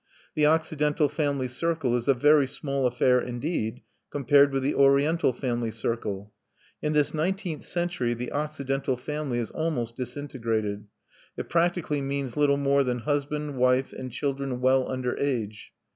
The 0.33 0.47
Occidental 0.47 1.07
family 1.09 1.47
circle 1.47 1.95
is 1.95 2.07
a 2.07 2.15
very 2.15 2.47
small 2.47 2.87
affair 2.87 3.19
indeed 3.21 3.83
compared 4.09 4.51
with 4.51 4.63
the 4.63 4.73
Oriental 4.73 5.31
family 5.31 5.69
circle. 5.69 6.33
In 6.81 6.93
this 6.93 7.13
nineteenth 7.13 7.63
century 7.63 8.15
the 8.15 8.31
Occidental 8.31 8.97
family 8.97 9.37
is 9.37 9.51
almost 9.51 9.95
disintegrated; 9.95 10.87
it 11.37 11.49
practically 11.49 12.01
means 12.01 12.35
little 12.35 12.57
more 12.57 12.83
than 12.83 13.01
husband, 13.01 13.57
wife, 13.57 13.93
and 13.93 14.11
children 14.11 14.59
well 14.59 14.91
under 14.91 15.15
age. 15.19 15.71